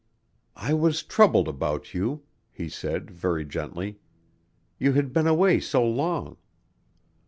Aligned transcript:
"I 0.55 0.73
was 0.73 1.03
troubled 1.03 1.47
about 1.47 1.93
you," 1.93 2.23
he 2.51 2.69
said 2.69 3.11
very 3.11 3.45
gently. 3.45 3.99
"You 4.79 4.93
had 4.93 5.13
been 5.13 5.27
away 5.27 5.59
so 5.59 5.85
long." 5.87 6.37